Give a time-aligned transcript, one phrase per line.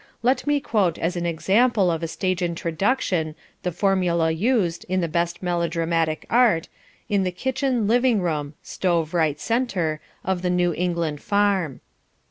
[0.23, 5.07] Let me quote as an example of a stage introduction the formula used, in the
[5.07, 6.67] best melodramatic art,
[7.07, 11.81] in the kitchen living room (stove right centre) of the New England farm.